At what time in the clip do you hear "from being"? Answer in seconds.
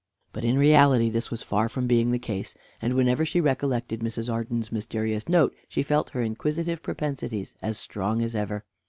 1.69-2.09